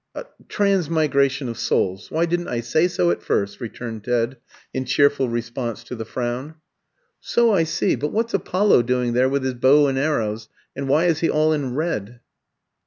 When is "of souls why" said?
1.47-2.25